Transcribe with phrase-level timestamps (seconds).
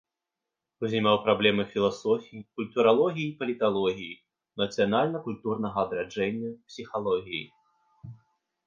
[0.87, 4.19] Узнімаў праблемы філасофіі, культуралогіі і паліталогіі,
[4.63, 7.45] нацыянальна-культурнага адраджэння, псіхалогіі.